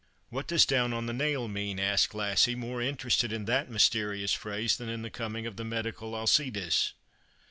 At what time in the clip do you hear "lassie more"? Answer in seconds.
2.15-2.81